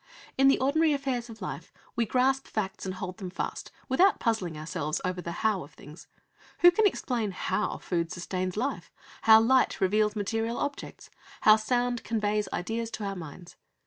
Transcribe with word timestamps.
In 0.35 0.47
the 0.47 0.57
ordinary 0.57 0.93
affairs 0.93 1.29
of 1.29 1.43
life 1.43 1.71
we 1.95 2.07
grasp 2.07 2.47
facts, 2.47 2.87
and 2.87 2.95
hold 2.95 3.19
them 3.19 3.29
fast, 3.29 3.71
without 3.87 4.19
puzzling 4.19 4.57
ourselves 4.57 4.99
over 5.05 5.21
the 5.21 5.31
how 5.45 5.61
of 5.63 5.73
things. 5.73 6.07
Who 6.61 6.71
can 6.71 6.87
explain 6.87 7.29
how 7.29 7.77
food 7.77 8.11
sustains 8.11 8.57
life; 8.57 8.91
how 9.21 9.39
light 9.41 9.79
reveals 9.79 10.15
material 10.15 10.57
objects, 10.57 11.11
how 11.41 11.55
sound 11.55 12.03
conveys 12.03 12.49
ideas 12.51 12.89
to 12.89 13.03
our 13.03 13.15
minds? 13.15 13.57